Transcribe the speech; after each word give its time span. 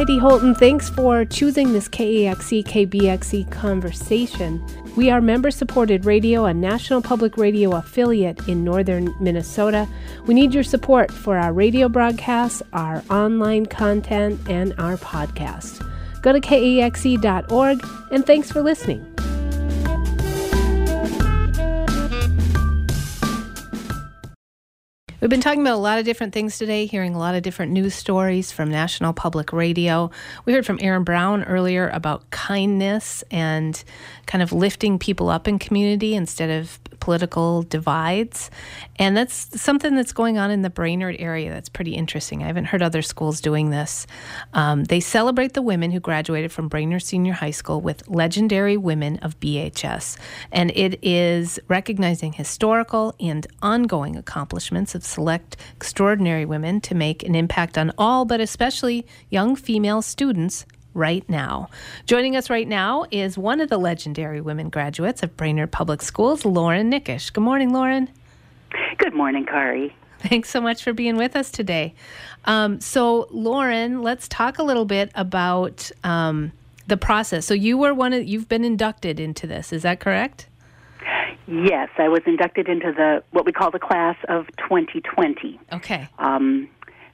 Heidi 0.00 0.18
Holtan. 0.18 0.54
Thanks 0.56 0.88
for 0.88 1.26
choosing 1.26 1.74
this 1.74 1.86
KAXE 1.86 2.64
KBXE 2.64 3.50
conversation. 3.50 4.64
We 4.96 5.10
are 5.10 5.20
member 5.20 5.50
supported 5.50 6.06
radio, 6.06 6.46
a 6.46 6.54
national 6.54 7.02
public 7.02 7.36
radio 7.36 7.72
affiliate 7.72 8.48
in 8.48 8.64
northern 8.64 9.14
Minnesota. 9.20 9.86
We 10.24 10.32
need 10.32 10.54
your 10.54 10.62
support 10.62 11.12
for 11.12 11.36
our 11.36 11.52
radio 11.52 11.90
broadcasts, 11.90 12.62
our 12.72 13.04
online 13.10 13.66
content, 13.66 14.40
and 14.48 14.72
our 14.78 14.96
podcast. 14.96 15.86
Go 16.22 16.32
to 16.32 16.40
kaxe.org 16.40 17.86
and 18.10 18.24
thanks 18.24 18.50
for 18.50 18.62
listening. 18.62 19.09
We've 25.20 25.28
been 25.28 25.42
talking 25.42 25.60
about 25.60 25.74
a 25.74 25.76
lot 25.76 25.98
of 25.98 26.06
different 26.06 26.32
things 26.32 26.56
today, 26.56 26.86
hearing 26.86 27.14
a 27.14 27.18
lot 27.18 27.34
of 27.34 27.42
different 27.42 27.72
news 27.72 27.94
stories 27.94 28.52
from 28.52 28.70
National 28.70 29.12
Public 29.12 29.52
Radio. 29.52 30.10
We 30.46 30.54
heard 30.54 30.64
from 30.64 30.78
Aaron 30.80 31.04
Brown 31.04 31.44
earlier 31.44 31.90
about 31.90 32.30
kindness 32.30 33.22
and 33.30 33.84
kind 34.24 34.42
of 34.42 34.50
lifting 34.50 34.98
people 34.98 35.28
up 35.28 35.46
in 35.46 35.58
community 35.58 36.14
instead 36.14 36.48
of 36.48 36.78
political 37.00 37.62
divides. 37.62 38.50
And 38.96 39.16
that's 39.16 39.60
something 39.60 39.96
that's 39.96 40.12
going 40.12 40.38
on 40.38 40.50
in 40.50 40.62
the 40.62 40.70
Brainerd 40.70 41.16
area 41.18 41.50
that's 41.50 41.68
pretty 41.68 41.94
interesting. 41.94 42.42
I 42.42 42.46
haven't 42.46 42.66
heard 42.66 42.82
other 42.82 43.02
schools 43.02 43.40
doing 43.40 43.70
this. 43.70 44.06
Um, 44.52 44.84
they 44.84 45.00
celebrate 45.00 45.54
the 45.54 45.62
women 45.62 45.90
who 45.90 46.00
graduated 46.00 46.52
from 46.52 46.68
Brainerd 46.68 47.02
Senior 47.02 47.32
High 47.32 47.50
School 47.50 47.80
with 47.80 48.06
Legendary 48.08 48.76
Women 48.76 49.18
of 49.18 49.40
BHS. 49.40 50.16
And 50.52 50.70
it 50.72 50.98
is 51.02 51.58
recognizing 51.68 52.34
historical 52.34 53.14
and 53.18 53.46
ongoing 53.62 54.16
accomplishments 54.16 54.94
of 54.94 55.02
select 55.10 55.56
extraordinary 55.76 56.44
women 56.44 56.80
to 56.82 56.94
make 56.94 57.22
an 57.22 57.34
impact 57.34 57.76
on 57.76 57.92
all, 57.98 58.24
but 58.24 58.40
especially 58.40 59.06
young 59.28 59.56
female 59.56 60.02
students 60.02 60.64
right 60.94 61.28
now. 61.28 61.68
Joining 62.06 62.36
us 62.36 62.50
right 62.50 62.66
now 62.66 63.04
is 63.10 63.38
one 63.38 63.60
of 63.60 63.68
the 63.68 63.78
legendary 63.78 64.40
women 64.40 64.68
graduates 64.68 65.22
of 65.22 65.36
Brainerd 65.36 65.70
Public 65.70 66.02
Schools, 66.02 66.44
Lauren 66.44 66.88
Nickish. 66.90 67.30
Good 67.30 67.42
morning, 67.42 67.72
Lauren. 67.72 68.08
Good 68.98 69.14
morning, 69.14 69.46
Kari. 69.46 69.94
Thanks 70.20 70.50
so 70.50 70.60
much 70.60 70.82
for 70.82 70.92
being 70.92 71.16
with 71.16 71.34
us 71.34 71.50
today. 71.50 71.94
Um, 72.44 72.80
so, 72.80 73.26
Lauren, 73.30 74.02
let's 74.02 74.28
talk 74.28 74.58
a 74.58 74.62
little 74.62 74.84
bit 74.84 75.10
about 75.14 75.90
um, 76.04 76.52
the 76.86 76.96
process. 76.96 77.46
So, 77.46 77.54
you 77.54 77.78
were 77.78 77.94
one 77.94 78.12
of 78.12 78.28
you've 78.28 78.48
been 78.48 78.64
inducted 78.64 79.18
into 79.18 79.46
this. 79.46 79.72
Is 79.72 79.82
that 79.82 79.98
correct? 80.00 80.46
Yes, 81.50 81.88
I 81.98 82.08
was 82.08 82.22
inducted 82.26 82.68
into 82.68 82.92
the 82.92 83.22
what 83.32 83.44
we 83.44 83.52
call 83.52 83.70
the 83.70 83.78
class 83.78 84.16
of 84.28 84.46
2020. 84.58 85.58
Okay. 85.72 86.08
Um, 86.18 86.68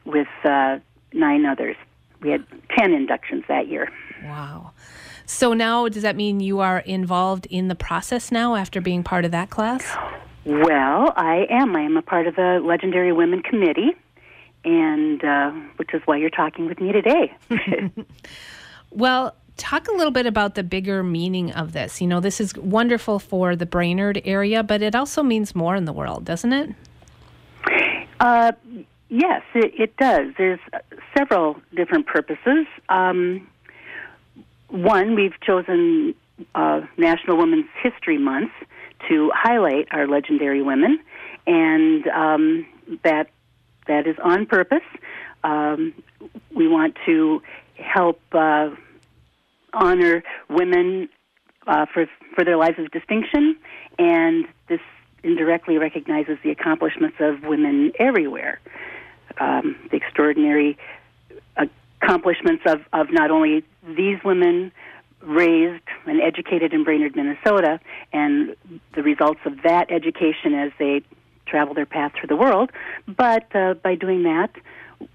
with 0.05 0.29
uh, 0.45 0.79
nine 1.13 1.47
others 1.47 1.77
we 2.21 2.31
had 2.31 2.45
10 2.77 2.93
inductions 2.93 3.45
that 3.49 3.69
year. 3.69 3.91
Wow. 4.25 4.73
So 5.27 5.53
now, 5.53 5.89
does 5.89 6.03
that 6.03 6.17
mean 6.17 6.41
you 6.41 6.61
are 6.61 6.79
involved 6.81 7.47
in 7.47 7.69
the 7.69 7.75
process 7.75 8.31
now 8.31 8.55
after 8.55 8.81
being 8.81 9.03
part 9.03 9.25
of 9.25 9.33
that 9.33 9.51
class? 9.51 9.85
Well, 10.45 11.13
I 11.17 11.47
am. 11.51 11.75
I 11.75 11.81
am 11.81 11.97
a 11.97 12.03
part 12.03 12.27
of 12.27 12.37
the 12.37 12.61
Legendary 12.63 13.13
Women 13.13 13.43
Committee, 13.43 13.97
and 14.65 15.25
uh, 15.25 15.51
which 15.77 15.93
is 15.93 16.03
why 16.05 16.17
you're 16.17 16.31
talking 16.31 16.67
with 16.67 16.81
me 16.81 16.93
today. 16.93 17.35
well, 18.91 19.35
talk 19.57 19.89
a 19.89 19.93
little 19.93 20.13
bit 20.13 20.27
about 20.27 20.55
the 20.55 20.63
bigger 20.63 21.03
meaning 21.03 21.53
of 21.53 21.73
this. 21.73 22.01
You 22.01 22.07
know, 22.07 22.21
this 22.21 22.41
is 22.41 22.55
wonderful 22.57 23.19
for 23.19 23.57
the 23.57 23.67
Brainerd 23.67 24.21
area, 24.25 24.63
but 24.63 24.83
it 24.83 24.95
also 24.95 25.23
means 25.23 25.55
more 25.55 25.77
in 25.77 25.85
the 25.85 25.93
world, 25.93 26.25
doesn't 26.25 26.53
it? 26.53 26.75
Uh, 28.21 28.53
Yes, 29.09 29.43
it, 29.55 29.73
it 29.79 29.97
does. 29.97 30.33
There's 30.37 30.59
several 31.17 31.57
different 31.75 32.07
purposes. 32.07 32.67
Um, 32.89 33.49
one, 34.69 35.15
we've 35.15 35.39
chosen 35.41 36.15
uh, 36.55 36.81
National 36.97 37.37
Women's 37.37 37.67
History 37.83 38.19
Month 38.19 38.51
to 39.09 39.31
highlight 39.33 39.87
our 39.93 40.09
legendary 40.09 40.63
women, 40.63 40.99
and 41.47 42.07
um, 42.09 42.67
that 43.05 43.29
that 43.87 44.09
is 44.09 44.17
on 44.23 44.47
purpose. 44.47 44.83
Um, 45.45 45.95
we 46.53 46.67
want 46.67 46.97
to 47.07 47.41
help 47.77 48.21
uh, 48.33 48.71
honor 49.73 50.23
women 50.49 51.09
uh, 51.67 51.87
for 51.93 52.07
for 52.35 52.45
their 52.45 52.57
lives 52.57 52.79
of 52.79 52.91
distinction, 52.91 53.57
and 53.99 54.47
this 54.69 54.81
indirectly 55.23 55.79
recognizes 55.79 56.39
the 56.45 56.51
accomplishments 56.51 57.17
of 57.21 57.43
women 57.43 57.93
everywhere. 57.99 58.61
Um, 59.39 59.77
the 59.91 59.97
extraordinary 59.97 60.79
accomplishments 62.01 62.63
of, 62.67 62.81
of 62.93 63.09
not 63.11 63.31
only 63.31 63.65
these 63.97 64.19
women 64.25 64.73
raised 65.21 65.83
and 66.07 66.21
educated 66.21 66.73
in 66.73 66.85
Brainerd, 66.85 67.17
Minnesota, 67.17 67.81
and 68.13 68.55
the 68.95 69.03
results 69.03 69.41
of 69.45 69.63
that 69.63 69.91
education 69.91 70.55
as 70.55 70.71
they 70.79 71.03
travel 71.47 71.75
their 71.75 71.87
path 71.87 72.13
through 72.19 72.29
the 72.29 72.37
world, 72.37 72.71
but 73.07 73.55
uh, 73.55 73.75
by 73.75 73.95
doing 73.95 74.23
that, 74.23 74.51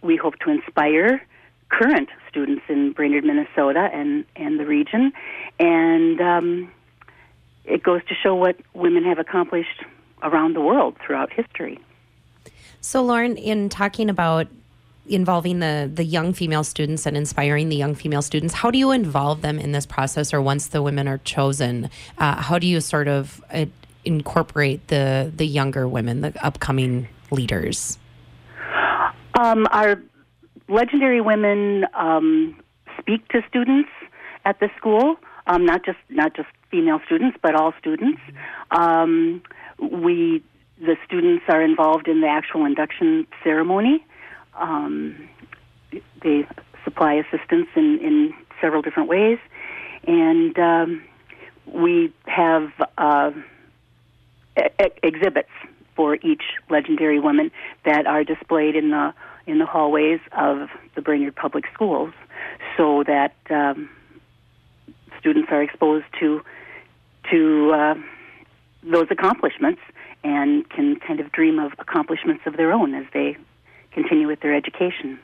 we 0.02 0.18
hope 0.18 0.38
to 0.40 0.50
inspire 0.50 1.22
current 1.70 2.10
students 2.32 2.64
in 2.70 2.94
Brainerd, 2.94 3.26
Minnesota, 3.26 3.90
and 3.94 4.26
and 4.36 4.60
the 4.60 4.66
region, 4.66 5.12
and 5.60 6.20
um, 6.22 6.72
it 7.66 7.84
goes 7.84 8.02
to 8.08 8.16
show 8.16 8.34
what 8.36 8.56
women 8.74 9.04
have 9.04 9.20
accomplished 9.20 9.84
around 10.24 10.56
the 10.56 10.62
world 10.62 10.96
throughout 11.06 11.32
history. 11.32 11.78
So, 12.80 13.04
Lauren, 13.04 13.38
in 13.38 13.70
talking 13.70 14.10
about 14.10 14.48
involving 15.08 15.60
the 15.60 15.92
the 15.94 16.04
young 16.04 16.34
female 16.34 16.64
students 16.64 17.06
and 17.06 17.18
inspiring 17.18 17.70
the 17.70 17.76
young 17.76 17.96
female 17.96 18.22
students, 18.22 18.54
how 18.56 18.72
do 18.72 18.78
you 18.78 18.92
involve 18.92 19.42
them 19.42 19.60
in 19.60 19.72
this 19.72 19.86
process, 19.86 20.34
or 20.34 20.42
once 20.42 20.68
the 20.68 20.82
women 20.82 21.08
are 21.08 21.20
chosen, 21.20 21.90
uh, 22.18 22.42
how 22.42 22.58
do 22.58 22.66
you 22.66 22.80
sort 22.82 23.08
of 23.08 23.44
uh, 23.52 23.66
incorporate 24.06 24.88
the 24.88 25.32
the 25.36 25.46
younger 25.46 25.88
women, 25.88 26.22
the 26.22 26.34
upcoming 26.46 27.08
leaders? 27.30 27.98
Um, 29.40 29.68
our 29.72 30.02
legendary 30.72 31.22
women 31.22 31.86
um, 31.94 32.56
speak 33.00 33.28
to 33.30 33.42
students 33.48 33.90
at 34.46 34.60
the 34.60 34.70
school, 34.78 35.18
um, 35.48 35.66
not 35.66 35.86
just 35.86 36.00
not 36.10 36.36
just 36.36 36.48
female 36.70 37.00
students, 37.06 37.38
but 37.42 37.56
all 37.56 37.74
students. 37.80 38.22
Um, 38.72 39.44
we 39.80 40.44
the 40.80 40.96
students 41.06 41.44
are 41.48 41.62
involved 41.62 42.08
in 42.08 42.22
the 42.22 42.28
actual 42.28 42.66
induction 42.66 43.28
ceremony. 43.44 44.04
Um, 44.56 45.30
they 46.24 46.48
supply 46.84 47.14
assistance 47.14 47.68
in, 47.76 48.00
in 48.02 48.34
several 48.60 48.82
different 48.82 49.10
ways, 49.10 49.38
and 50.08 50.58
um, 50.58 51.04
we 51.68 52.12
have 52.26 52.72
uh, 52.98 53.32
e- 54.58 54.90
exhibits 55.04 55.50
for 55.96 56.16
each 56.16 56.44
legendary 56.70 57.20
woman 57.20 57.52
that 57.86 58.08
are 58.08 58.24
displayed 58.24 58.76
in 58.76 58.90
the 58.90 59.14
in 59.48 59.60
the 59.60 59.66
hallways 59.66 60.20
of 60.32 60.70
the 60.96 61.02
Brainerd 61.02 61.36
Public 61.36 61.66
Schools, 61.74 62.14
so 62.78 63.04
that 63.04 63.36
um, 63.50 63.90
students 65.20 65.50
are 65.52 65.62
exposed 65.62 66.06
to 66.20 66.42
to 67.30 67.72
uh, 67.74 67.96
those 68.84 69.08
accomplishments 69.12 69.82
and 70.24 70.70
can 70.70 70.98
kind 71.00 71.20
of 71.20 71.32
dream 71.32 71.60
of 71.60 71.72
accomplishments 71.80 72.44
of 72.46 72.58
their 72.58 72.72
own 72.72 72.94
as 72.94 73.06
they 73.14 73.38
continue 73.92 74.28
with 74.28 74.40
their 74.42 74.54
education. 74.54 75.20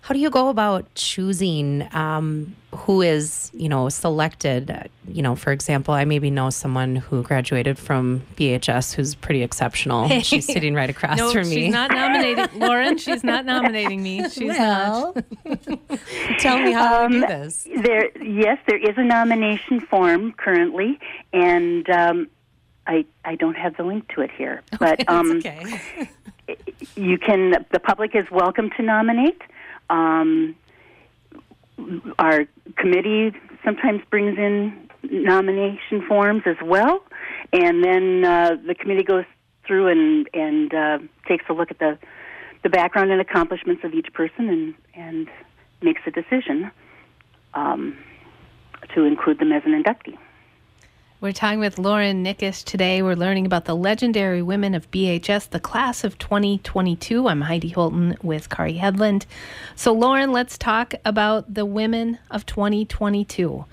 How 0.00 0.14
do 0.14 0.20
you 0.20 0.30
go 0.30 0.48
about 0.48 0.94
choosing 0.94 1.86
um, 1.92 2.56
who 2.74 3.02
is, 3.02 3.50
you 3.52 3.68
know, 3.68 3.88
selected? 3.88 4.90
You 5.06 5.22
know, 5.22 5.36
for 5.36 5.52
example, 5.52 5.92
I 5.92 6.04
maybe 6.04 6.30
know 6.30 6.50
someone 6.50 6.96
who 6.96 7.22
graduated 7.22 7.78
from 7.78 8.22
BHS 8.36 8.94
who's 8.94 9.14
pretty 9.14 9.42
exceptional. 9.42 10.08
She's 10.22 10.46
sitting 10.46 10.74
right 10.74 10.88
across 10.88 11.18
no, 11.18 11.30
from 11.30 11.48
me. 11.48 11.64
She's 11.64 11.72
not 11.72 11.90
nominating 11.90 12.46
Lauren. 12.58 12.96
She's 12.96 13.22
not 13.22 13.44
nominating 13.44 14.02
me. 14.02 14.28
She's 14.30 14.48
well, 14.48 15.14
not. 15.44 15.60
tell 16.38 16.58
me 16.58 16.72
how 16.72 17.04
um, 17.04 17.12
do 17.12 17.20
this. 17.20 17.66
There, 17.82 18.10
yes, 18.22 18.58
there 18.66 18.78
is 18.78 18.96
a 18.96 19.04
nomination 19.04 19.80
form 19.80 20.32
currently, 20.32 20.98
and 21.32 21.88
um, 21.90 22.28
I, 22.86 23.04
I 23.24 23.34
don't 23.34 23.56
have 23.56 23.76
the 23.76 23.82
link 23.82 24.08
to 24.14 24.22
it 24.22 24.30
here, 24.30 24.62
but 24.78 25.06
um, 25.08 25.32
okay. 25.38 25.80
you 26.96 27.18
can. 27.18 27.66
The 27.70 27.80
public 27.80 28.14
is 28.14 28.24
welcome 28.30 28.70
to 28.76 28.82
nominate. 28.82 29.42
Um, 29.90 30.56
our 32.18 32.46
committee 32.76 33.32
sometimes 33.64 34.02
brings 34.10 34.36
in 34.38 34.88
nomination 35.02 36.04
forms 36.06 36.42
as 36.46 36.56
well, 36.62 37.02
and 37.52 37.84
then 37.84 38.24
uh, 38.24 38.56
the 38.66 38.74
committee 38.74 39.04
goes 39.04 39.24
through 39.66 39.88
and 39.88 40.28
and 40.34 40.74
uh, 40.74 40.98
takes 41.26 41.44
a 41.48 41.52
look 41.52 41.70
at 41.70 41.78
the 41.78 41.98
the 42.62 42.68
background 42.68 43.10
and 43.10 43.20
accomplishments 43.20 43.84
of 43.84 43.94
each 43.94 44.12
person 44.12 44.48
and 44.48 44.74
and 44.94 45.28
makes 45.82 46.00
a 46.06 46.10
decision 46.10 46.70
um, 47.54 47.96
to 48.94 49.04
include 49.04 49.38
them 49.38 49.52
as 49.52 49.62
an 49.64 49.80
inductee. 49.80 50.18
We're 51.20 51.32
talking 51.32 51.58
with 51.58 51.80
Lauren 51.80 52.22
Nickish 52.22 52.62
today. 52.62 53.02
We're 53.02 53.16
learning 53.16 53.44
about 53.44 53.64
the 53.64 53.74
legendary 53.74 54.40
women 54.40 54.72
of 54.72 54.88
BHS, 54.92 55.50
the 55.50 55.58
class 55.58 56.04
of 56.04 56.16
2022. 56.16 57.26
I'm 57.26 57.40
Heidi 57.40 57.70
Holtan 57.70 58.16
with 58.22 58.48
Kari 58.48 58.78
Hedlund. 58.78 59.26
So, 59.74 59.92
Lauren, 59.92 60.30
let's 60.30 60.56
talk 60.56 60.94
about 61.04 61.52
the 61.52 61.66
women 61.66 62.20
of 62.30 62.46
2022. 62.46 63.64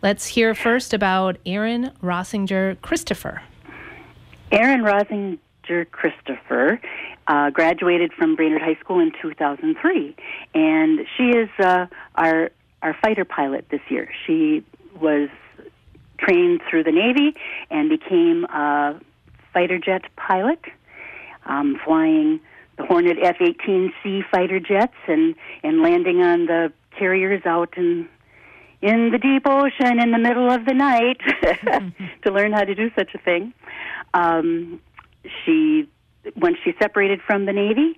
Let's 0.00 0.24
hear 0.28 0.54
first 0.54 0.94
about 0.94 1.36
Erin 1.44 1.92
Rossinger 2.02 2.80
Christopher. 2.80 3.42
Erin 4.50 4.80
Rossinger 4.80 5.90
Christopher 5.90 6.80
uh, 7.26 7.50
graduated 7.50 8.14
from 8.14 8.34
Brainerd 8.34 8.62
High 8.62 8.80
School 8.80 9.00
in 9.00 9.12
2003, 9.20 10.16
and 10.54 11.00
she 11.18 11.24
is 11.24 11.50
uh, 11.58 11.84
our 12.14 12.50
our 12.80 12.96
fighter 13.02 13.26
pilot 13.26 13.66
this 13.70 13.82
year. 13.90 14.10
She 14.26 14.64
was 14.98 15.28
trained 16.18 16.60
through 16.68 16.84
the 16.84 16.92
Navy 16.92 17.34
and 17.70 17.88
became 17.88 18.44
a 18.44 19.00
fighter 19.52 19.78
jet 19.78 20.02
pilot, 20.16 20.60
um, 21.46 21.78
flying 21.84 22.40
the 22.76 22.84
Hornet 22.84 23.18
F 23.22 23.36
18C 23.38 24.22
fighter 24.30 24.58
jets 24.60 24.94
and, 25.06 25.34
and 25.62 25.82
landing 25.82 26.22
on 26.22 26.46
the 26.46 26.72
carriers 26.98 27.42
out 27.46 27.74
in 27.76 28.08
in 28.82 29.10
the 29.10 29.18
deep 29.18 29.44
ocean 29.46 29.98
in 29.98 30.10
the 30.10 30.18
middle 30.18 30.50
of 30.50 30.66
the 30.66 30.74
night 30.74 31.18
to 32.22 32.30
learn 32.30 32.52
how 32.52 32.64
to 32.64 32.74
do 32.74 32.90
such 32.94 33.14
a 33.14 33.18
thing. 33.18 33.54
Um, 34.12 34.78
she, 35.44 35.88
when 36.34 36.54
she 36.62 36.74
separated 36.78 37.20
from 37.22 37.46
the 37.46 37.52
Navy, 37.54 37.96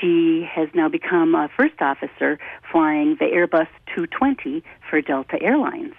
she 0.00 0.48
has 0.50 0.68
now 0.74 0.88
become 0.88 1.34
a 1.34 1.50
first 1.54 1.80
officer 1.80 2.38
flying 2.72 3.16
the 3.20 3.26
Airbus 3.26 3.68
220 3.94 4.64
for 4.88 5.02
Delta 5.02 5.36
Airlines. 5.42 5.94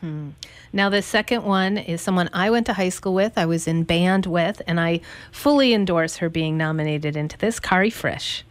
Hmm. 0.00 0.30
Now, 0.72 0.88
the 0.88 1.02
second 1.02 1.44
one 1.44 1.76
is 1.76 2.00
someone 2.00 2.30
I 2.32 2.50
went 2.50 2.66
to 2.66 2.72
high 2.72 2.88
school 2.88 3.14
with, 3.14 3.36
I 3.36 3.46
was 3.46 3.66
in 3.66 3.84
band 3.84 4.26
with, 4.26 4.62
and 4.66 4.80
I 4.80 5.00
fully 5.30 5.74
endorse 5.74 6.16
her 6.16 6.28
being 6.28 6.56
nominated 6.56 7.16
into 7.16 7.36
this. 7.36 7.60
Kari 7.60 7.90
Frisch. 7.90 8.44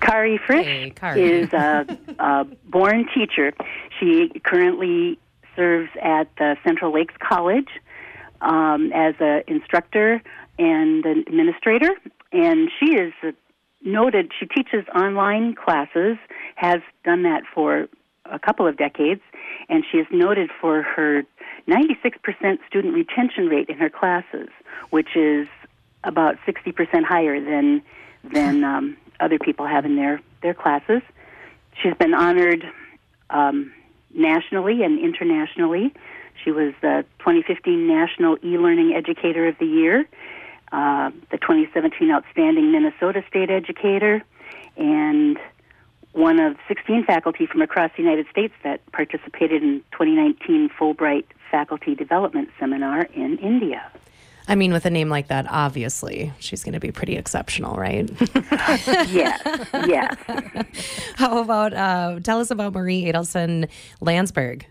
Kari 0.00 0.38
Frisch 0.38 0.66
hey, 0.66 0.90
Kari. 0.90 1.22
is 1.22 1.52
a, 1.52 1.86
a, 2.18 2.46
born 2.66 3.08
teacher. 3.14 3.52
She 3.98 4.30
currently 4.44 5.18
serves 5.56 5.90
at 6.02 6.28
the 6.36 6.56
Central 6.64 6.92
Lakes 6.92 7.14
College 7.18 7.68
um, 8.40 8.92
as 8.92 9.14
an 9.20 9.42
instructor 9.46 10.22
and 10.58 11.04
an 11.04 11.24
administrator, 11.26 11.90
and 12.32 12.70
she 12.78 12.92
is 12.94 13.12
noted. 13.82 14.32
She 14.38 14.46
teaches 14.46 14.84
online 14.94 15.54
classes, 15.54 16.16
has 16.56 16.80
done 17.04 17.22
that 17.22 17.42
for 17.54 17.88
a 18.30 18.38
couple 18.38 18.66
of 18.66 18.76
decades, 18.76 19.20
and 19.68 19.84
she 19.90 19.98
is 19.98 20.06
noted 20.10 20.50
for 20.60 20.82
her 20.82 21.24
96% 21.66 22.58
student 22.66 22.94
retention 22.94 23.46
rate 23.46 23.68
in 23.68 23.76
her 23.76 23.90
classes, 23.90 24.48
which 24.90 25.16
is 25.16 25.46
about 26.04 26.36
60% 26.46 27.04
higher 27.04 27.40
than 27.40 27.82
than 28.24 28.64
um, 28.72 28.96
other 29.20 29.38
people 29.38 29.66
have 29.66 29.84
in 29.84 29.96
their 29.96 30.20
their 30.42 30.54
classes. 30.54 31.02
She's 31.82 31.94
been 31.94 32.14
honored 32.14 32.64
um, 33.30 33.72
nationally 34.12 34.82
and 34.82 34.98
internationally. 34.98 35.92
She 36.42 36.50
was 36.50 36.72
the 36.80 37.04
2015 37.18 37.86
National 37.86 38.38
E-Learning 38.44 38.94
Educator 38.94 39.48
of 39.48 39.58
the 39.58 39.66
Year, 39.66 40.08
uh, 40.72 41.10
the 41.30 41.38
2017 41.38 42.10
Outstanding 42.10 42.70
Minnesota 42.70 43.24
State 43.28 43.50
Educator, 43.50 44.22
and 44.76 45.38
one 46.12 46.40
of 46.40 46.56
16 46.66 47.04
faculty 47.04 47.46
from 47.46 47.62
across 47.62 47.90
the 47.96 48.02
United 48.02 48.26
States 48.30 48.54
that 48.64 48.80
participated 48.92 49.62
in 49.62 49.82
2019 49.92 50.70
Fulbright 50.78 51.24
Faculty 51.50 51.94
Development 51.94 52.48
Seminar 52.58 53.02
in 53.14 53.38
India. 53.38 53.90
I 54.50 54.54
mean, 54.54 54.72
with 54.72 54.86
a 54.86 54.90
name 54.90 55.10
like 55.10 55.28
that, 55.28 55.46
obviously 55.50 56.32
she's 56.38 56.64
going 56.64 56.72
to 56.72 56.80
be 56.80 56.90
pretty 56.90 57.16
exceptional, 57.16 57.76
right? 57.76 58.10
yes, 59.10 59.42
yes. 59.86 60.16
How 61.16 61.42
about 61.42 61.74
uh, 61.74 62.20
tell 62.20 62.40
us 62.40 62.50
about 62.50 62.72
Marie 62.72 63.04
Adelson 63.04 63.68
Landsberg? 64.00 64.64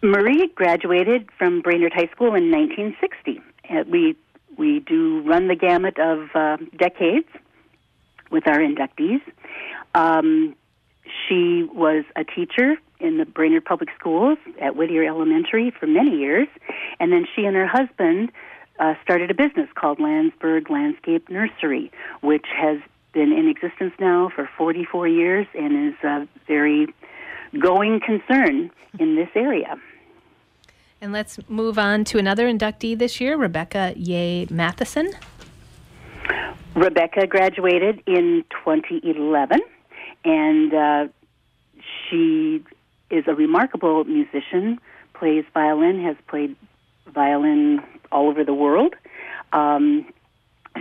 Marie 0.00 0.46
graduated 0.54 1.28
from 1.36 1.60
Brainerd 1.60 1.92
High 1.92 2.08
School 2.12 2.34
in 2.36 2.52
1960. 2.52 3.40
Uh, 3.68 3.82
we 3.90 4.16
we 4.56 4.78
do 4.80 5.20
run 5.22 5.48
the 5.48 5.56
gamut 5.56 5.98
of 5.98 6.28
uh, 6.34 6.56
decades 6.76 7.28
with 8.30 8.46
our 8.46 8.58
inductees. 8.58 9.20
Um, 9.94 10.54
she 11.28 11.64
was 11.72 12.04
a 12.16 12.24
teacher 12.24 12.76
in 13.00 13.18
the 13.18 13.24
Brainerd 13.24 13.64
Public 13.64 13.88
Schools 13.98 14.38
at 14.60 14.76
Whittier 14.76 15.04
Elementary 15.04 15.70
for 15.70 15.86
many 15.86 16.16
years, 16.16 16.48
and 17.00 17.12
then 17.12 17.26
she 17.34 17.44
and 17.44 17.56
her 17.56 17.66
husband 17.66 18.30
uh, 18.78 18.94
started 19.02 19.30
a 19.30 19.34
business 19.34 19.68
called 19.74 20.00
Landsberg 20.00 20.70
Landscape 20.70 21.28
Nursery, 21.28 21.90
which 22.20 22.46
has 22.54 22.78
been 23.12 23.32
in 23.32 23.48
existence 23.48 23.92
now 23.98 24.30
for 24.34 24.48
44 24.56 25.08
years 25.08 25.46
and 25.54 25.88
is 25.88 26.04
a 26.04 26.28
very 26.46 26.86
going 27.58 28.00
concern 28.00 28.70
in 28.98 29.16
this 29.16 29.28
area. 29.34 29.76
And 31.00 31.12
let's 31.12 31.38
move 31.48 31.78
on 31.78 32.04
to 32.04 32.18
another 32.18 32.48
inductee 32.48 32.98
this 32.98 33.20
year, 33.20 33.36
Rebecca 33.36 33.94
Yeh 33.96 34.46
Matheson. 34.50 35.12
Rebecca 36.78 37.26
graduated 37.26 38.02
in 38.06 38.44
2011, 38.64 39.60
and 40.24 40.72
uh, 40.72 41.08
she 42.08 42.64
is 43.10 43.24
a 43.26 43.34
remarkable 43.34 44.04
musician, 44.04 44.78
plays 45.12 45.44
violin, 45.52 46.00
has 46.04 46.14
played 46.28 46.54
violin 47.12 47.82
all 48.12 48.28
over 48.28 48.44
the 48.44 48.54
world. 48.54 48.94
Um, 49.52 50.06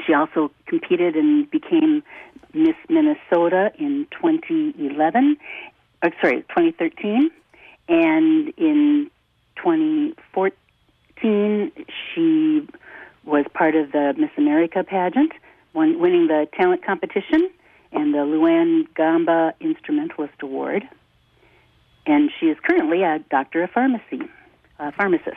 she 0.05 0.13
also 0.13 0.51
competed 0.67 1.15
and 1.15 1.49
became 1.49 2.03
Miss 2.53 2.75
Minnesota 2.89 3.71
in 3.79 4.05
2011, 4.11 5.37
uh, 6.03 6.09
sorry, 6.21 6.43
2013, 6.43 7.31
and 7.89 8.53
in 8.55 9.09
2014 9.55 11.71
she 12.13 12.67
was 13.25 13.45
part 13.55 13.75
of 13.75 13.91
the 13.93 14.13
Miss 14.15 14.29
America 14.37 14.83
pageant 14.83 15.31
won, 15.73 15.99
winning 15.99 16.27
the 16.27 16.47
talent 16.55 16.85
competition 16.85 17.49
and 17.91 18.13
the 18.13 18.19
Louanne 18.19 18.87
Gamba 18.95 19.53
Instrumentalist 19.59 20.41
Award. 20.41 20.83
And 22.05 22.31
she 22.39 22.47
is 22.47 22.57
currently 22.63 23.03
a 23.03 23.19
doctor 23.29 23.63
of 23.63 23.71
pharmacy, 23.71 24.21
a 24.79 24.91
pharmacist. 24.91 25.35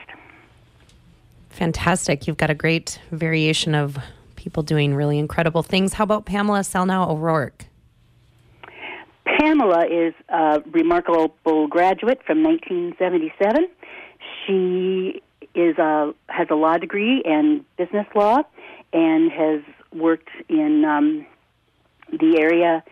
Fantastic. 1.50 2.27
You've 2.27 2.37
got 2.37 2.50
a 2.50 2.55
great 2.55 3.00
variation 3.11 3.75
of 3.75 3.99
people 4.37 4.62
doing 4.62 4.94
really 4.94 5.19
incredible 5.19 5.62
things. 5.62 5.94
How 5.94 6.05
about 6.05 6.25
Pamela 6.25 6.61
Selnow 6.61 7.08
O'Rourke? 7.08 7.67
Pamela 9.25 9.87
is 9.87 10.15
a 10.29 10.63
remarkable 10.70 11.67
graduate 11.67 12.20
from 12.25 12.43
1977. 12.43 13.69
She 14.46 15.22
is 15.55 15.77
a, 15.79 16.15
has 16.29 16.49
a 16.51 16.55
law 16.55 16.79
degree 16.79 17.22
in 17.25 17.65
business 17.77 18.06
law 18.15 18.43
and 18.93 19.31
has 19.31 19.60
worked 19.94 20.31
in 20.49 20.85
um, 20.85 21.27
the 22.11 22.39
area 22.39 22.82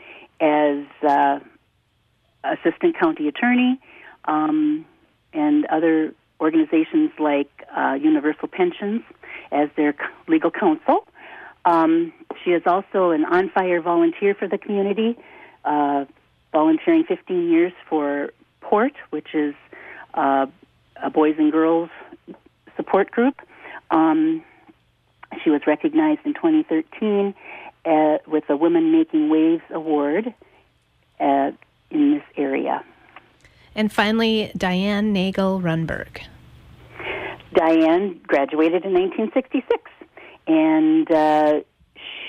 as 0.41 0.85
uh, 1.09 1.41
assistant 2.45 2.99
county 2.99 3.29
attorney 3.29 3.81
um, 4.25 4.85
and 5.33 5.67
other 5.67 6.15
organizations 6.41 7.11
like 7.19 7.51
uh, 7.77 7.97
Universal 8.01 8.49
Pensions 8.49 9.03
as 9.51 9.69
their 9.77 9.95
legal 10.29 10.51
counsel. 10.51 11.07
Um, 11.65 12.13
she 12.45 12.51
is 12.51 12.63
also 12.67 13.11
an 13.11 13.25
on 13.25 13.51
fire 13.51 13.81
volunteer 13.81 14.35
for 14.35 14.49
the 14.49 14.59
community, 14.59 15.17
uh, 15.65 16.05
volunteering 16.53 17.05
15 17.05 17.51
years 17.51 17.73
for 17.89 18.31
PORT, 18.61 18.93
which 19.11 19.35
is 19.35 19.55
uh, 20.15 20.47
a 21.03 21.11
boys 21.11 21.35
and 21.39 21.51
girls 21.51 21.91
support 22.77 23.11
group. 23.11 23.41
Um, 23.91 24.45
she 25.49 25.51
was 25.51 25.67
recognized 25.67 26.21
in 26.25 26.35
2013 26.35 27.35
uh, 27.87 28.19
with 28.27 28.47
the 28.49 28.57
Women 28.57 28.93
Making 28.93 29.31
Waves 29.31 29.63
Award 29.71 30.35
uh, 31.21 31.51
in 31.91 32.13
this 32.13 32.23
area. 32.37 32.85
And 33.75 33.91
finally, 33.91 34.53
Diane 34.57 35.15
Nagel 35.15 35.61
Runberg. 35.61 36.21
Diane 37.55 38.21
graduated 38.27 38.85
in 38.85 38.93
1966, 38.93 39.91
and 40.47 41.11
uh, 41.11 41.61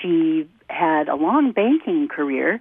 she 0.00 0.48
had 0.70 1.08
a 1.08 1.14
long 1.14 1.52
banking 1.52 2.08
career 2.08 2.58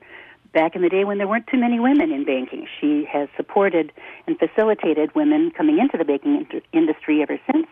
back 0.52 0.76
in 0.76 0.82
the 0.82 0.90
day 0.90 1.06
when 1.06 1.20
there 1.20 1.28
weren't 1.28 1.48
too 1.48 1.58
many 1.58 1.80
women 1.80 2.12
in 2.12 2.26
banking. 2.26 2.68
She 2.82 3.06
has 3.06 3.30
supported 3.38 3.94
and 4.28 4.38
facilitated 4.38 5.16
women 5.16 5.52
coming 5.52 5.80
into 5.80 5.98
the 5.98 6.04
banking 6.04 6.46
industry 6.74 7.22
ever 7.22 7.40
since 7.50 7.68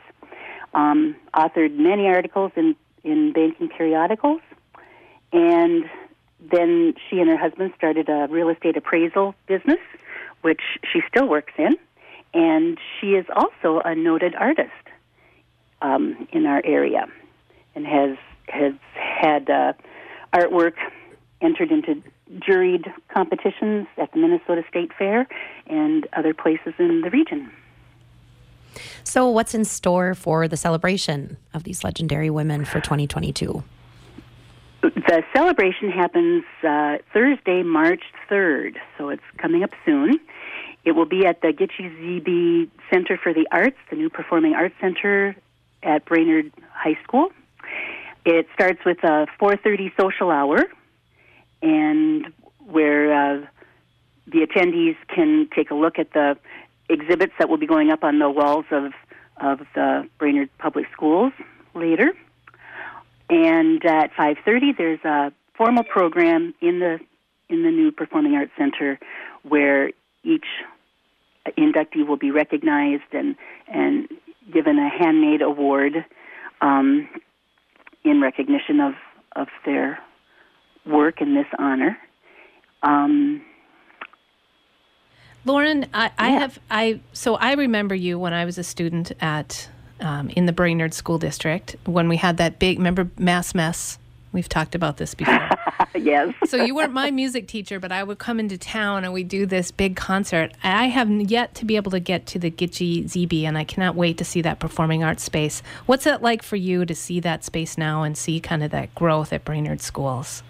um, 0.73 1.15
authored 1.33 1.75
many 1.75 2.07
articles 2.07 2.51
in, 2.55 2.75
in 3.03 3.33
banking 3.33 3.69
periodicals, 3.69 4.41
and 5.31 5.85
then 6.39 6.93
she 7.09 7.19
and 7.19 7.29
her 7.29 7.37
husband 7.37 7.73
started 7.75 8.09
a 8.09 8.27
real 8.29 8.49
estate 8.49 8.77
appraisal 8.77 9.33
business, 9.47 9.79
which 10.41 10.61
she 10.91 11.01
still 11.09 11.27
works 11.27 11.53
in. 11.57 11.75
and 12.33 12.77
she 12.99 13.07
is 13.11 13.25
also 13.35 13.81
a 13.83 13.95
noted 13.95 14.35
artist 14.35 14.71
um, 15.81 16.27
in 16.31 16.45
our 16.45 16.61
area, 16.63 17.05
and 17.75 17.85
has 17.85 18.17
has 18.47 18.73
had 18.93 19.49
uh, 19.49 19.73
artwork 20.33 20.73
entered 21.41 21.71
into 21.71 22.01
juried 22.39 22.91
competitions 23.13 23.87
at 23.97 24.11
the 24.11 24.19
Minnesota 24.19 24.63
State 24.69 24.91
Fair 24.97 25.27
and 25.67 26.07
other 26.13 26.33
places 26.33 26.73
in 26.79 27.01
the 27.01 27.09
region. 27.09 27.51
So, 29.03 29.29
what's 29.29 29.53
in 29.53 29.65
store 29.65 30.13
for 30.13 30.47
the 30.47 30.57
celebration 30.57 31.37
of 31.53 31.63
these 31.63 31.83
legendary 31.83 32.29
women 32.29 32.65
for 32.65 32.79
2022? 32.79 33.63
The 34.81 35.23
celebration 35.35 35.89
happens 35.91 36.43
uh, 36.63 36.97
Thursday, 37.13 37.63
March 37.63 38.03
3rd, 38.29 38.75
so 38.97 39.09
it's 39.09 39.23
coming 39.37 39.63
up 39.63 39.71
soon. 39.85 40.19
It 40.85 40.91
will 40.91 41.05
be 41.05 41.25
at 41.25 41.41
the 41.41 41.47
Gichi-ziibi 41.47 42.69
Center 42.91 43.17
for 43.17 43.33
the 43.33 43.47
Arts, 43.51 43.77
the 43.89 43.95
new 43.95 44.09
Performing 44.09 44.53
Arts 44.53 44.75
Center 44.79 45.35
at 45.83 46.05
Brainerd 46.05 46.51
High 46.71 46.97
School. 47.03 47.29
It 48.25 48.47
starts 48.53 48.79
with 48.85 49.03
a 49.03 49.27
4:30 49.39 49.91
social 49.99 50.29
hour, 50.29 50.63
and 51.61 52.31
where 52.65 53.13
uh, 53.13 53.45
the 54.27 54.45
attendees 54.45 54.95
can 55.07 55.49
take 55.55 55.71
a 55.71 55.75
look 55.75 55.97
at 55.99 56.11
the 56.13 56.37
exhibits 56.89 57.33
that 57.39 57.49
will 57.49 57.57
be 57.57 57.67
going 57.67 57.91
up 57.91 58.03
on 58.03 58.19
the 58.19 58.29
walls 58.29 58.65
of 58.71 58.91
of 59.37 59.59
the 59.75 60.07
Brainerd 60.17 60.49
Public 60.57 60.87
Schools 60.91 61.31
later. 61.75 62.11
And 63.29 63.83
at 63.85 64.11
5:30, 64.13 64.71
there's 64.77 65.03
a 65.03 65.31
formal 65.55 65.83
program 65.83 66.53
in 66.61 66.79
the 66.79 66.99
in 67.49 67.63
the 67.63 67.71
new 67.71 67.91
Performing 67.91 68.35
Arts 68.35 68.51
Center 68.57 68.99
where 69.43 69.91
each 70.23 70.45
inductee 71.57 72.05
will 72.05 72.17
be 72.17 72.31
recognized 72.31 73.11
and 73.11 73.35
and 73.67 74.07
given 74.51 74.79
a 74.79 74.89
handmade 74.89 75.41
award 75.41 76.05
um, 76.61 77.07
in 78.03 78.21
recognition 78.21 78.79
of 78.79 78.93
of 79.35 79.47
their 79.65 79.99
work 80.85 81.21
in 81.21 81.35
this 81.35 81.47
honor. 81.59 81.97
Um, 82.83 83.41
Lauren, 85.47 85.85
I, 85.93 86.11
I 86.17 86.29
have 86.31 86.59
I 86.69 86.99
so 87.13 87.35
I 87.35 87.53
remember 87.53 87.95
you 87.95 88.19
when 88.19 88.33
I 88.33 88.43
was 88.43 88.57
a 88.57 88.63
student 88.63 89.13
at 89.21 89.69
um, 90.01 90.29
in 90.31 90.45
the 90.45 90.51
Brainerd 90.51 90.93
School 90.93 91.17
District 91.17 91.77
when 91.85 92.09
we 92.09 92.17
had 92.17 92.35
that 92.37 92.59
big 92.59 92.77
remember 92.77 93.09
mass 93.17 93.55
mess. 93.55 93.97
We've 94.33 94.49
talked 94.49 94.75
about 94.75 94.97
this 94.97 95.15
before. 95.15 95.49
yes. 95.95 96.33
so 96.47 96.57
you 96.57 96.75
weren't 96.75 96.91
my 96.91 97.11
music 97.11 97.47
teacher, 97.47 97.79
but 97.79 97.93
I 97.93 98.03
would 98.03 98.17
come 98.19 98.41
into 98.41 98.57
town 98.57 99.05
and 99.05 99.13
we'd 99.13 99.29
do 99.29 99.45
this 99.45 99.71
big 99.71 99.95
concert. 99.95 100.51
I 100.63 100.89
have 100.89 101.09
yet 101.09 101.55
to 101.55 101.65
be 101.65 101.77
able 101.77 101.91
to 101.91 102.01
get 102.01 102.25
to 102.27 102.39
the 102.39 102.51
Gichi-ziibi, 102.51 103.43
and 103.43 103.57
I 103.57 103.63
cannot 103.63 103.95
wait 103.95 104.17
to 104.17 104.25
see 104.25 104.41
that 104.41 104.59
performing 104.59 105.01
arts 105.01 105.23
space. 105.23 105.63
What's 105.85 106.05
it 106.05 106.21
like 106.21 106.43
for 106.43 106.57
you 106.57 106.85
to 106.85 106.93
see 106.93 107.21
that 107.21 107.45
space 107.45 107.77
now 107.77 108.03
and 108.03 108.17
see 108.17 108.41
kind 108.41 108.63
of 108.63 108.71
that 108.71 108.93
growth 108.95 109.31
at 109.31 109.45
Brainerd 109.45 109.81
Schools? 109.81 110.43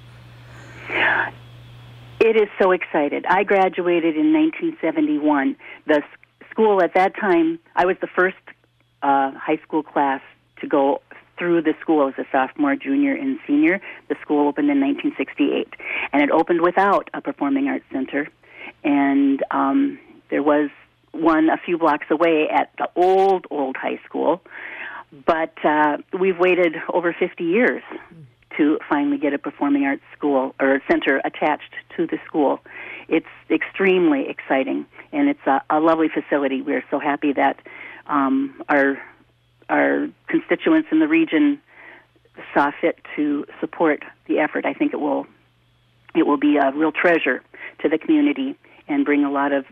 It 2.20 2.36
is 2.36 2.50
so 2.60 2.72
excited. 2.72 3.26
I 3.28 3.44
graduated 3.44 4.18
in 4.18 4.34
1971. 4.34 5.56
The 5.86 6.02
school 6.50 6.82
at 6.82 6.96
that 6.96 7.16
time, 7.16 7.60
I 7.76 7.86
was 7.86 7.96
the 8.02 8.08
first 8.08 8.38
uh, 9.04 9.32
high 9.34 9.60
school 9.64 9.84
class 9.84 10.22
to 10.62 10.68
go 10.68 11.02
through 11.38 11.62
the 11.62 11.76
school. 11.80 12.02
I 12.02 12.06
was 12.06 12.16
a 12.18 12.26
sophomore, 12.32 12.76
junior, 12.76 13.14
and 13.14 13.38
senior. 13.46 13.80
The 14.10 14.16
school 14.22 14.48
opened 14.48 14.72
in 14.72 14.82
1968, 14.82 15.76
and 16.12 16.24
it 16.24 16.32
opened 16.32 16.62
without 16.62 17.12
a 17.14 17.22
performing 17.22 17.68
arts 17.68 17.86
center. 17.92 18.28
And 18.84 19.44
um, 19.52 20.00
there 20.32 20.42
was 20.42 20.72
one 21.12 21.50
a 21.52 21.58
few 21.58 21.78
blocks 21.78 22.08
away 22.10 22.50
at 22.50 22.72
the 22.80 22.90
old, 22.96 23.46
old 23.52 23.78
high 23.78 24.00
school. 24.06 24.42
But 25.26 25.54
uh, 25.64 25.98
we've 26.20 26.40
waited 26.40 26.76
over 26.92 27.16
50 27.18 27.44
years 27.44 27.84
to 28.58 28.80
finally 28.90 29.18
get 29.18 29.34
a 29.34 29.38
performing 29.38 29.86
arts 29.86 30.04
school 30.18 30.54
or 30.60 30.82
center 30.90 31.22
attached 31.24 31.74
to 31.96 32.08
the 32.08 32.18
school. 32.26 32.60
It's 33.08 33.26
extremely 33.50 34.28
exciting, 34.28 34.86
and 35.12 35.30
it's 35.30 35.46
a, 35.46 35.62
a 35.70 35.80
lovely 35.80 36.10
facility. 36.10 36.62
We're 36.62 36.84
so 36.92 37.00
happy 37.00 37.34
that 37.34 37.60
um, 38.08 38.62
our 38.70 38.98
our 39.70 40.08
constituents 40.28 40.88
in 40.92 41.00
the 41.00 41.08
region 41.08 41.62
saw 42.54 42.72
fit 42.80 43.00
to 43.16 43.46
support 43.60 44.04
the 44.28 44.40
effort. 44.40 44.66
I 44.66 44.74
think 44.74 44.94
it 44.94 45.00
will 45.00 45.28
it 46.16 46.26
will 46.26 46.38
be 46.38 46.58
a 46.58 46.72
real 46.72 46.92
treasure 46.92 47.44
to 47.80 47.90
the 47.90 47.98
community 47.98 48.56
and 48.88 49.06
bring 49.06 49.24
a 49.24 49.32
lot 49.32 49.52
of 49.52 49.66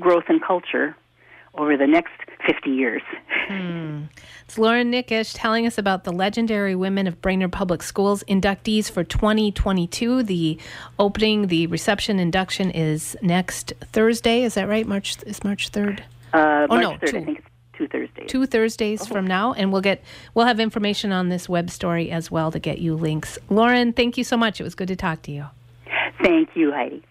growth 0.00 0.24
and 0.28 0.42
culture 0.42 0.96
over 1.54 1.76
the 1.76 1.86
next 1.86 2.12
50 2.46 2.70
years. 2.70 3.02
Hmm. 3.48 4.04
It's 4.44 4.58
Lauren 4.58 4.90
Nickish 4.90 5.32
telling 5.32 5.66
us 5.66 5.78
about 5.78 6.04
the 6.04 6.12
legendary 6.12 6.74
Women 6.74 7.06
of 7.06 7.20
Brainerd 7.20 7.52
Public 7.52 7.82
Schools 7.82 8.22
inductees 8.24 8.90
for 8.90 9.04
2022. 9.04 10.22
The 10.22 10.58
opening, 10.98 11.46
the 11.46 11.66
reception 11.68 12.18
induction 12.18 12.70
is 12.70 13.16
next 13.22 13.72
Thursday. 13.92 14.42
Is 14.42 14.54
that 14.54 14.68
right? 14.68 14.86
March 14.86 15.16
is 15.24 15.42
March 15.42 15.72
3rd? 15.72 16.00
Uh, 16.32 16.66
oh, 16.70 16.78
March 16.78 16.82
no, 16.82 16.90
3rd. 16.92 17.10
Two. 17.10 17.18
I 17.18 17.24
think 17.24 17.38
it's 17.38 17.48
two 17.72 17.88
Thursdays. 17.88 18.30
Two 18.30 18.46
Thursdays 18.46 19.02
oh. 19.02 19.06
from 19.06 19.26
now, 19.26 19.52
and 19.52 19.72
we'll 19.72 19.82
get 19.82 20.02
we'll 20.34 20.46
have 20.46 20.60
information 20.60 21.12
on 21.12 21.28
this 21.28 21.48
web 21.48 21.70
story 21.70 22.10
as 22.10 22.30
well 22.30 22.50
to 22.52 22.58
get 22.58 22.78
you 22.78 22.94
links. 22.94 23.38
Lauren, 23.48 23.92
thank 23.92 24.18
you 24.18 24.24
so 24.24 24.36
much. 24.36 24.60
It 24.60 24.64
was 24.64 24.74
good 24.74 24.88
to 24.88 24.96
talk 24.96 25.22
to 25.22 25.32
you. 25.32 25.46
Thank 26.22 26.50
you, 26.54 26.72
Heidi. 26.72 27.02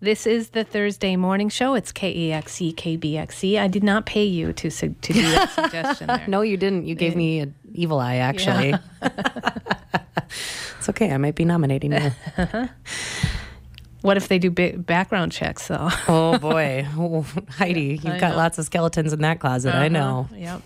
This 0.00 0.26
is 0.26 0.50
the 0.50 0.64
Thursday 0.64 1.16
morning 1.16 1.48
show. 1.48 1.74
It's 1.74 1.90
KAXE, 1.92 2.74
KBXE. 2.74 3.58
I 3.58 3.68
did 3.68 3.82
not 3.82 4.04
pay 4.04 4.24
you 4.24 4.52
to 4.52 4.70
to 4.70 4.88
do 4.88 5.22
that 5.22 5.50
suggestion 5.54 6.08
there. 6.08 6.24
No, 6.26 6.42
you 6.42 6.56
didn't. 6.56 6.86
You 6.86 6.94
gave 6.94 7.16
me 7.16 7.40
an 7.40 7.54
evil 7.72 8.00
eye, 8.00 8.16
actually. 8.16 8.70
Yeah. 8.70 8.78
it's 10.78 10.88
okay. 10.90 11.10
I 11.12 11.16
might 11.16 11.36
be 11.36 11.44
nominating 11.44 11.92
you. 11.92 12.12
What 14.02 14.18
if 14.18 14.28
they 14.28 14.38
do 14.38 14.50
background 14.50 15.32
checks, 15.32 15.68
though? 15.68 15.88
oh, 16.08 16.36
boy. 16.38 16.86
Oh, 16.98 17.24
Heidi, 17.48 17.98
you've 18.02 18.06
I 18.06 18.18
got 18.18 18.32
know. 18.32 18.36
lots 18.36 18.58
of 18.58 18.66
skeletons 18.66 19.14
in 19.14 19.20
that 19.22 19.40
closet. 19.40 19.70
Uh-huh. 19.70 19.84
I 19.84 19.88
know. 19.88 20.28
Yep. 20.34 20.62